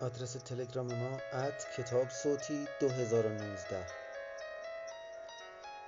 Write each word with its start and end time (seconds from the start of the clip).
آدرس 0.00 0.32
تلگرام 0.32 0.94
ما 0.94 1.20
ات 1.32 1.66
کتاب 1.76 2.10
صوتی 2.10 2.68
2019 2.80 3.86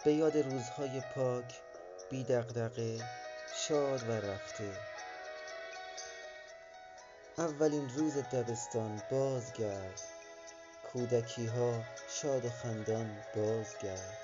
به 0.04 0.12
یاد 0.12 0.37
روزهای 0.37 1.03
پاک 1.14 1.60
بی 2.10 2.24
دغدغه 2.24 2.98
شاد 3.54 4.08
و 4.08 4.12
رفته. 4.12 4.72
اولین 7.38 7.88
روز 7.88 8.19
دبستان 8.19 9.02
بازگرد. 9.10 10.01
کودکی 10.93 11.47
ها 11.47 11.84
شاد 12.08 12.44
و 12.44 12.51
خندان 12.51 13.16
بازگرد. 13.37 14.19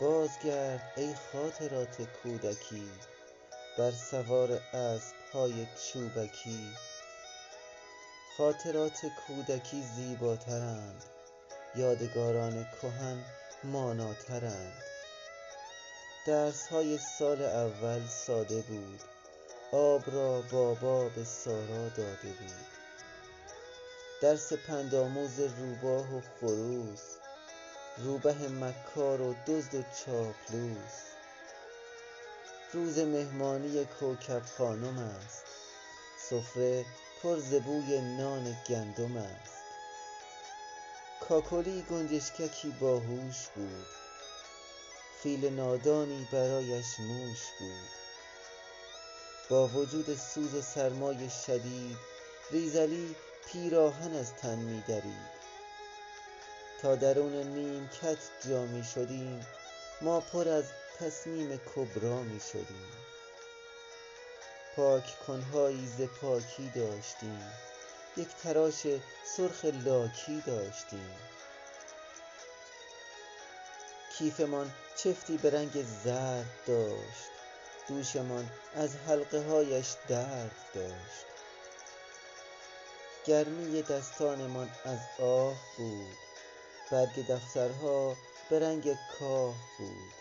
بازگرد 0.00 0.92
ای 0.96 1.14
خاطرات 1.32 2.02
کودکی 2.02 2.90
بر 3.78 3.90
سوار 3.90 4.52
اسب 4.72 5.16
های 5.32 5.66
چوبکی. 5.92 6.93
خاطرات 8.36 9.06
کودکی 9.06 9.82
زیباترند. 9.96 11.04
یادگاران 11.76 12.66
کهن 12.80 13.24
ماناترند. 13.64 14.82
درس 16.26 16.66
های 16.66 16.98
سال 16.98 17.42
اول 17.42 18.06
ساده 18.06 18.60
بود. 18.60 19.00
آب 19.72 20.02
را 20.06 20.42
بابا 20.52 21.08
به 21.08 21.24
سارا 21.24 21.88
داده 21.88 22.32
بود. 22.40 22.66
درس 24.22 24.52
پندآموز 24.52 25.40
روباه 25.40 26.16
و 26.16 26.20
خروس. 26.40 27.16
روبه 27.98 28.48
مکار 28.48 29.20
و 29.20 29.34
دزد 29.46 29.74
و 29.74 29.82
چاپلوس. 29.82 30.96
روز 32.72 32.98
مهمانی 32.98 33.84
کوکب 33.84 34.42
خانم 34.58 34.98
است. 34.98 35.44
سفره 36.18 36.84
پر 37.24 37.38
ز 37.38 37.54
بوی 37.54 38.00
نان 38.00 38.56
گندم 38.68 39.16
است. 39.16 39.64
کاکلی 41.20 41.82
گنجشککی 41.82 42.70
باهوش 42.80 43.48
بود. 43.54 43.86
فیل 45.22 45.52
نادانی 45.52 46.28
برایش 46.32 47.00
موش 47.00 47.40
بود. 47.58 47.88
با 49.48 49.66
وجود 49.66 50.16
سوز 50.16 50.54
و 50.54 50.62
سرمای 50.62 51.30
شدید 51.46 51.96
ریزلی 52.50 53.16
پیراهن 53.46 54.14
از 54.14 54.34
تن 54.34 54.58
می 54.58 54.82
درید. 54.88 55.34
تا 56.82 56.94
درون 56.94 57.32
نیمکت 57.32 58.18
جا 58.48 58.62
می 58.66 58.84
شدیم 58.84 59.46
ما 60.00 60.20
پر 60.20 60.48
از 60.48 60.64
تصمیم 60.98 61.60
کبرا 61.74 62.22
می 62.22 62.40
شدیم. 62.40 63.13
پاک 64.76 65.18
کنهایی 65.26 65.86
ز 65.86 66.00
پاکی 66.20 66.72
داشتیم. 66.74 67.52
یک 68.16 68.28
تراش 68.42 68.86
سرخ 69.36 69.64
لاکی 69.64 70.42
داشتیم. 70.46 71.10
کیفمان 74.18 74.72
چفتی 74.96 75.36
به 75.36 75.50
رنگ 75.50 75.84
زرد 76.04 76.50
داشت. 76.66 77.30
دوشمان 77.88 78.50
از 78.74 78.96
حلقه 78.96 79.42
هایش 79.42 79.94
درد 80.08 80.56
داشت. 80.74 81.26
گرمی 83.26 83.82
دستانمان 83.82 84.70
از 84.84 84.98
آه 85.18 85.56
بود. 85.76 86.16
برگ 86.90 87.26
دفترها 87.26 88.16
به 88.50 88.60
رنگ 88.60 88.98
کاه 89.18 89.54
بود. 89.78 90.12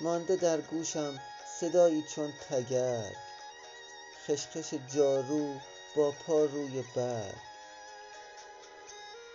مانده 0.00 0.36
در 0.36 0.60
گوشم 0.60 1.20
صدایی 1.60 2.02
چون 2.02 2.32
تگرگ 2.50 3.16
خشخش 4.26 4.74
جارو 4.94 5.54
با 5.96 6.10
پا 6.10 6.44
روی 6.44 6.84
برگ. 6.96 7.34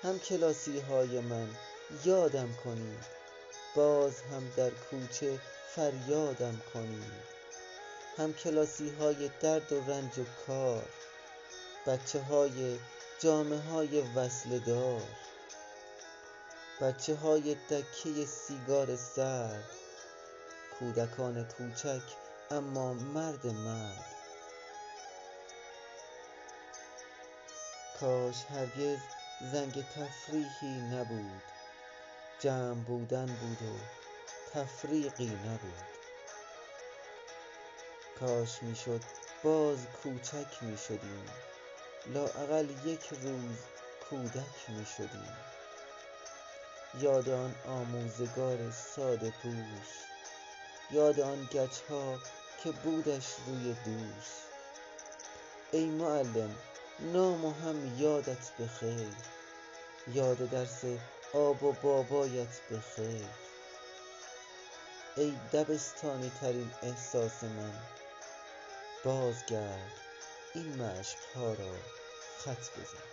همکلاسیهای 0.04 1.20
من 1.20 1.50
یادم 2.06 2.54
کنید 2.64 3.06
باز 3.76 4.22
هم 4.22 4.52
در 4.58 4.70
کوچه 4.70 5.40
فریادم 5.76 6.62
کنید 6.74 7.34
همکلاسیهای 8.18 9.30
درد 9.42 9.72
و 9.72 9.92
رنج 9.92 10.20
و 10.20 10.24
کار 10.48 10.86
بچه 11.88 12.22
های 12.22 12.80
جامه 13.20 13.60
های 13.60 14.02
وصله 14.02 14.60
دار 14.60 15.08
بچه 16.82 17.16
های 17.16 17.56
دکه 17.70 18.26
سیگار 18.26 18.96
سرد 18.96 19.83
کودکان 20.84 21.44
کوچک 21.44 22.02
اما 22.52 22.94
مرد 22.94 23.48
مرد. 23.48 24.06
کاش 28.00 28.46
هرگز 28.46 29.00
زنگ 29.42 29.86
تفریحی 29.90 30.82
نبود. 30.82 31.42
جمع 32.40 32.84
بودن 32.84 33.26
بود 33.26 33.62
و 33.70 33.76
تفریقی 34.54 35.26
نبود. 35.26 35.88
کاش 38.20 38.64
می 38.64 38.76
شد 38.76 39.02
باز 39.44 39.78
کوچک 40.04 40.64
می 40.64 40.78
شدیم 40.78 41.26
لااقل 42.08 42.70
یک 42.86 43.14
روز 43.22 43.58
کودک 44.10 44.70
می 44.70 44.86
شدیم 44.98 45.38
یاد 47.00 47.30
آن 47.30 47.56
آموزگار 47.66 48.72
ساده 48.72 49.32
پوش. 49.32 50.13
یاد 50.92 51.20
آن 51.20 51.50
گچ 51.52 51.80
ها 51.90 52.20
که 52.64 52.72
بودش 52.72 53.26
روی 53.48 53.74
دوش 53.86 54.26
ای 55.72 55.86
معلم 55.86 56.56
نام 57.00 57.46
و 57.46 57.54
هم 57.54 58.00
یادت 58.00 58.50
به 58.58 58.68
خیر 58.68 59.14
یاد 60.08 60.38
درس 60.38 60.84
آب 61.34 61.64
و 61.64 61.72
بابایت 61.72 62.60
به 62.70 62.80
خیر 62.80 63.28
ای 65.18 65.36
دبستانی 65.54 66.32
ترین 66.42 66.72
احساس 66.84 67.44
من 67.44 67.74
بازگرد 69.04 69.92
این 70.54 70.82
مشق 70.82 71.18
ها 71.36 71.54
را 71.54 71.76
خط 72.38 72.72
بزن. 72.80 73.04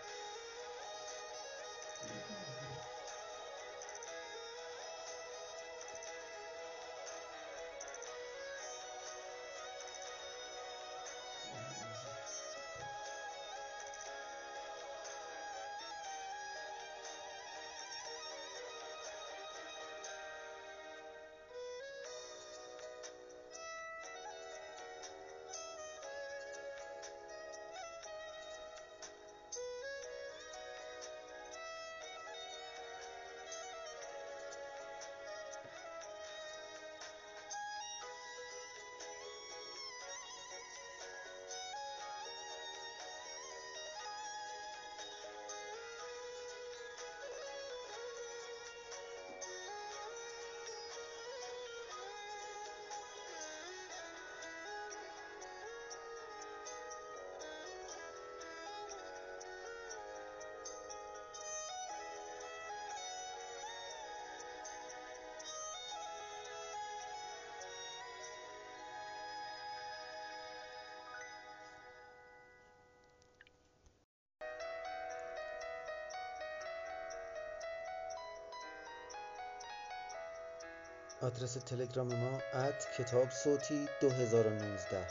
آدرس 81.23 81.55
تلگرام 81.55 82.15
ما 82.15 82.39
ات 82.53 82.87
کتاب 82.99 83.31
صوتی 83.31 83.89
2019 84.01 85.07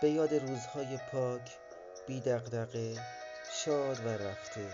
به 0.00 0.10
یاد 0.10 0.34
روزهای 0.34 0.98
پاک 1.12 1.58
بی 2.06 2.20
دغدغه 2.20 2.94
شاد 3.52 4.06
و 4.06 4.08
رفته. 4.08 4.70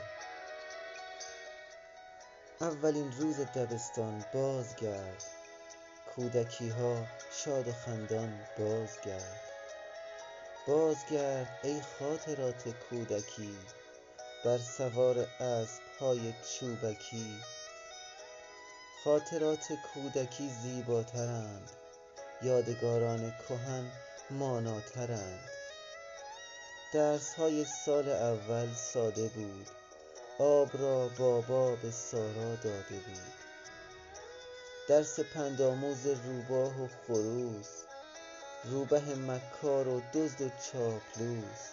اولین 2.61 3.13
روز 3.13 3.41
دبستان 3.41 4.25
بازگرد. 4.35 5.25
کودکی 6.15 6.69
ها 6.69 7.07
شاد 7.45 7.69
و 7.69 7.73
خندان 7.73 8.41
بازگرد. 8.59 9.41
بازگرد 10.67 11.61
ای 11.63 11.81
خاطرات 11.99 12.69
کودکی 12.69 13.59
بر 14.45 14.59
سوار 14.59 15.19
اسبهای 15.41 16.35
چوبکی. 16.59 17.41
خاطرات 19.05 19.73
کودکی 19.73 20.51
زیباترند. 20.63 21.71
یادگاران 22.43 23.35
کهن 23.49 23.91
ماناترند. 24.31 25.41
درسهای 26.93 27.65
سال 27.65 28.09
اول 28.09 28.75
ساده 28.75 29.29
بود. 29.29 29.69
آب 30.39 30.71
را 30.73 31.09
بابا 31.09 31.77
به 31.77 31.91
سارا 31.91 32.55
داده 32.55 32.99
بود. 33.07 33.33
درس 34.89 35.21
پندآموز 35.21 36.07
روباه 36.07 36.83
و 36.83 36.89
خروس. 37.07 37.71
روبه 38.65 39.01
مکار 39.01 39.89
و 39.89 40.03
دزد 40.15 40.43
و 40.43 40.49
چاپلوس. 40.49 41.65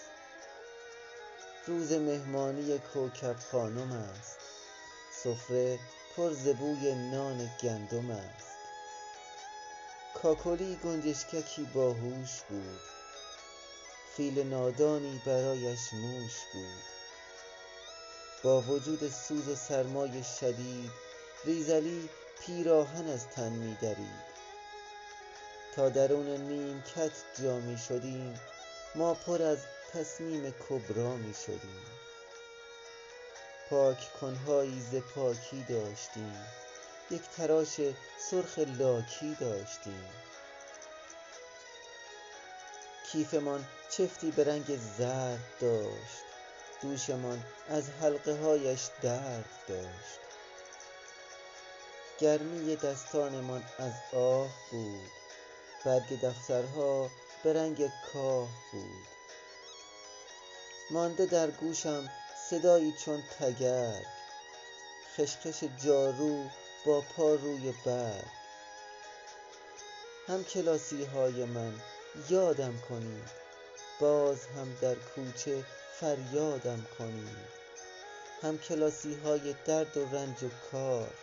روز 1.67 1.91
مهمانی 1.91 2.79
کوکب 2.79 3.35
خانم 3.51 3.91
است. 3.91 4.37
سفره 5.23 5.79
پر 6.15 6.33
ز 6.33 6.47
بوی 6.47 6.95
نان 6.95 7.49
گندم 7.63 8.11
است. 8.11 8.57
کاکلی 10.13 10.75
گنجشککی 10.75 11.63
باهوش 11.73 12.41
بود. 12.49 12.79
فیل 14.15 14.47
نادانی 14.47 15.21
برایش 15.25 15.93
موش 15.93 16.33
بود. 16.53 16.83
با 18.43 18.61
وجود 18.61 19.09
سوز 19.09 19.47
و 19.47 19.55
سرمای 19.55 20.23
شدید 20.23 20.91
ریزلی 21.45 22.09
پیراهن 22.39 23.07
از 23.07 23.27
تن 23.27 23.49
می 23.49 23.77
درید. 23.81 24.31
تا 25.75 25.89
درون 25.89 26.27
نیمکت 26.27 27.11
جا 27.41 27.59
می 27.59 27.77
شدیم 27.77 28.39
ما 28.95 29.13
پر 29.13 29.41
از 29.41 29.57
تصمیم 29.93 30.53
کبرا 30.69 31.15
می 31.15 31.33
شدیم. 31.33 32.00
پاک 33.71 34.13
کنهایی 34.21 34.81
ز 34.91 34.95
پاکی 34.95 35.65
داشتیم. 35.69 36.35
یک 37.11 37.21
تراش 37.37 37.81
سرخ 38.29 38.59
لاکی 38.59 39.35
داشتیم. 39.39 40.05
کیفمان 43.11 43.65
چفتی 43.89 44.31
به 44.31 44.43
رنگ 44.43 44.79
زرد 44.97 45.39
داشت. 45.61 46.23
دوشمان 46.81 47.43
از 47.69 47.89
حلقههایش 47.89 48.81
درد 49.01 49.49
داشت. 49.67 50.19
گرمی 52.19 52.75
دستانمان 52.75 53.63
از 53.79 53.93
آه 54.13 54.49
بود. 54.71 55.11
برگ 55.85 56.21
دفترها 56.21 57.09
به 57.43 57.53
رنگ 57.53 57.91
کاه 58.13 58.47
بود. 58.71 59.07
مانده 60.91 61.25
در 61.25 61.51
گوشم 61.51 62.09
صدایی 62.51 62.91
چون 62.91 63.23
تگرگ 63.39 64.05
خشخش 65.17 65.63
جارو 65.85 66.49
با 66.85 67.01
پا 67.01 67.35
روی 67.35 67.73
برگ. 67.85 68.25
همکلاسیهای 70.27 71.45
من 71.45 71.73
یادم 72.29 72.77
کنید 72.89 73.29
باز 73.99 74.45
هم 74.45 74.77
در 74.81 74.95
کوچه 74.95 75.63
فریادم 75.99 76.85
کنید 76.97 77.51
همکلاسیهای 78.41 79.55
درد 79.65 79.97
و 79.97 80.15
رنج 80.15 80.43
و 80.43 80.49
کار 80.71 81.13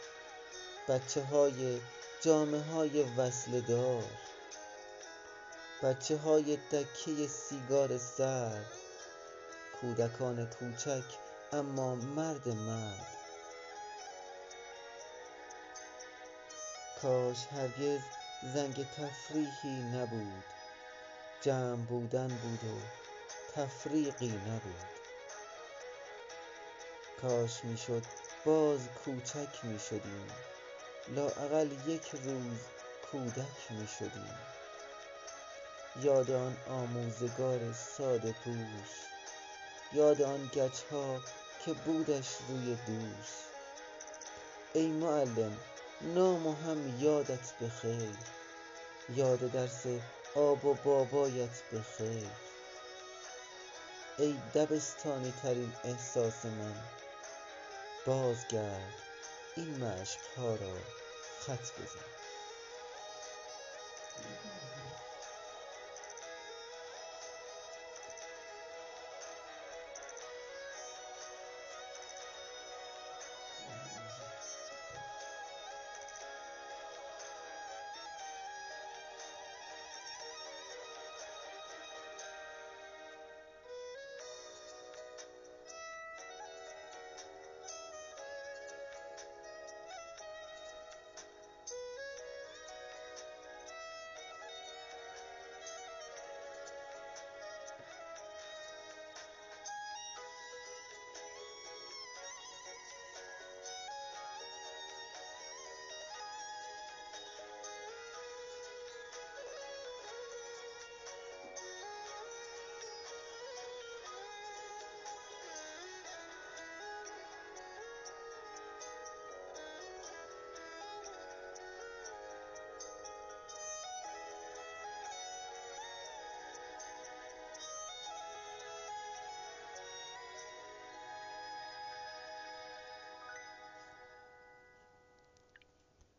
بچههای 0.88 1.80
جامه 2.20 2.62
های 2.62 3.02
وصله 3.02 3.60
دار. 3.60 4.10
بچههای 5.82 6.56
دکه 6.56 7.26
سیگار 7.26 7.98
سرد 7.98 8.87
کودکان 9.80 10.46
کوچک 10.46 11.04
اما 11.52 11.94
مرد 11.94 12.48
مرد. 12.48 13.06
کاش 17.02 17.46
هرگز 17.46 18.00
زنگ 18.42 18.90
تفریحی 18.90 19.82
نبود. 19.82 20.44
جمع 21.40 21.84
بودن 21.86 22.28
بود 22.28 22.64
و 22.64 22.80
تفریقی 23.54 24.38
نبود. 24.46 24.86
کاش 27.22 27.64
می‌شد 27.64 28.02
باز 28.44 28.88
کوچک 29.04 29.64
می‌شدیم. 29.64 30.26
لااقل 31.08 31.72
یک 31.72 32.08
روز 32.08 32.58
کودک 33.12 33.72
می‌شدیم. 33.72 34.38
یاد 36.02 36.30
آن 36.30 36.56
آموزگار 36.66 37.72
ساده 37.72 38.32
پوش. 38.32 39.07
یاد 39.92 40.22
آن 40.22 40.50
گچها 40.54 41.20
که 41.64 41.72
بودش 41.72 42.28
روی 42.48 42.74
دوش 42.86 43.48
ای 44.72 44.88
معلم 44.88 45.56
نام 46.02 46.46
و 46.46 46.54
هم 46.54 47.02
یادت 47.02 47.58
بخیر. 47.60 48.16
یاد 49.08 49.38
درس 49.38 49.86
آب 50.34 50.64
و 50.64 50.74
بابایت 50.74 51.62
بخیر. 51.72 52.28
ای 54.18 54.38
دبستانی 54.54 55.32
ترین 55.42 55.72
احساس 55.84 56.44
من 56.44 56.74
بازگرد 58.06 58.94
این 59.56 59.84
مشقها 59.84 60.54
را 60.54 60.74
خط 61.40 61.72
بزن. 61.80 62.08